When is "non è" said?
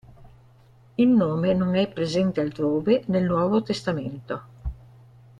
1.53-1.87